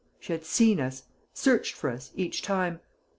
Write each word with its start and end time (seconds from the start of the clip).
She 0.19 0.33
had 0.33 0.43
seen 0.45 0.79
us 0.79 1.03
searched 1.31 1.75
for 1.75 1.91
us 1.91 2.11
each 2.15 2.41
time. 2.41 2.79